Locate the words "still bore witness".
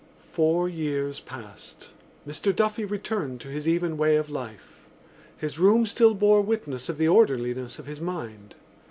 5.85-6.89